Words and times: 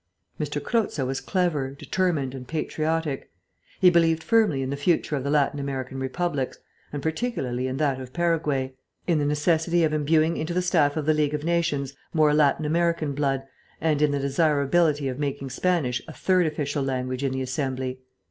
M. 0.39 0.47
Croza 0.47 1.05
was 1.05 1.21
clever, 1.21 1.69
determined, 1.77 2.33
and 2.33 2.47
patriotic; 2.47 3.31
he 3.79 3.91
believed 3.91 4.23
firmly 4.23 4.63
in 4.63 4.71
the 4.71 4.75
future 4.75 5.15
of 5.15 5.23
the 5.23 5.29
Latin 5.29 5.59
American 5.59 5.99
republics, 5.99 6.57
and 6.91 7.03
particularly 7.03 7.67
in 7.67 7.77
that 7.77 8.01
of 8.01 8.11
Paraguay; 8.11 8.73
in 9.05 9.19
the 9.19 9.25
necessity 9.27 9.83
of 9.83 9.93
imbuing 9.93 10.37
into 10.37 10.55
the 10.55 10.61
staff 10.63 10.97
of 10.97 11.05
the 11.05 11.13
League 11.13 11.35
of 11.35 11.43
Nations 11.43 11.93
more 12.15 12.33
Latin 12.33 12.65
American 12.65 13.13
blood, 13.13 13.43
and 13.79 14.01
in 14.01 14.09
the 14.09 14.17
desirability 14.17 15.07
of 15.07 15.19
making 15.19 15.51
Spanish 15.51 16.01
a 16.07 16.13
third 16.13 16.47
official 16.47 16.81
language 16.81 17.23
in 17.23 17.31
the 17.33 17.43
Assembly. 17.43 17.99